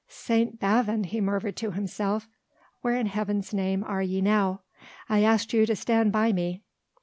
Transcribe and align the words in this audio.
"St. 0.07 0.59
Bavon," 0.59 1.03
he 1.05 1.21
murmured 1.21 1.55
to 1.57 1.69
himself, 1.73 2.27
"where 2.81 2.95
in 2.95 3.05
Heaven's 3.05 3.53
name 3.53 3.83
are 3.83 4.01
ye 4.01 4.19
now? 4.19 4.61
I 5.07 5.21
asked 5.21 5.53
you 5.53 5.67
to 5.67 5.75
stand 5.75 6.11
by 6.11 6.33
me." 6.33 6.63